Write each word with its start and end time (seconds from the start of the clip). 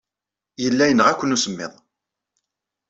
Yella 0.63 0.85
yenɣa-ken 0.87 1.33
usemmiḍ. 1.35 1.73